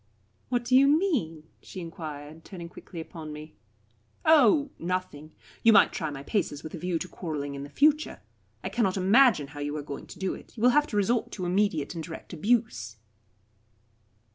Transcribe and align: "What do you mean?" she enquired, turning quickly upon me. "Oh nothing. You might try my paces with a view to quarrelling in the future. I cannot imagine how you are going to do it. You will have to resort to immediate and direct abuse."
"What 0.49 0.65
do 0.65 0.75
you 0.75 0.87
mean?" 0.87 1.43
she 1.61 1.79
enquired, 1.79 2.43
turning 2.43 2.69
quickly 2.69 2.99
upon 2.99 3.31
me. 3.31 3.53
"Oh 4.25 4.71
nothing. 4.79 5.31
You 5.61 5.73
might 5.73 5.93
try 5.93 6.09
my 6.09 6.23
paces 6.23 6.63
with 6.63 6.73
a 6.73 6.79
view 6.79 6.97
to 6.97 7.07
quarrelling 7.07 7.53
in 7.53 7.61
the 7.61 7.69
future. 7.69 8.19
I 8.63 8.69
cannot 8.69 8.97
imagine 8.97 9.49
how 9.49 9.59
you 9.59 9.77
are 9.77 9.83
going 9.83 10.07
to 10.07 10.17
do 10.17 10.33
it. 10.33 10.57
You 10.57 10.63
will 10.63 10.69
have 10.71 10.87
to 10.87 10.97
resort 10.97 11.31
to 11.33 11.45
immediate 11.45 11.93
and 11.93 12.03
direct 12.03 12.33
abuse." 12.33 12.95